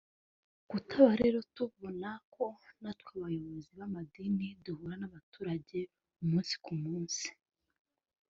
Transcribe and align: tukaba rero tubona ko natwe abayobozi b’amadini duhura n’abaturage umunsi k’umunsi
tukaba 0.69 1.11
rero 1.21 1.39
tubona 1.55 2.09
ko 2.33 2.45
natwe 2.81 3.09
abayobozi 3.17 3.69
b’amadini 3.77 4.47
duhura 4.65 4.95
n’abaturage 5.01 5.79
umunsi 6.23 6.53
k’umunsi 6.63 7.27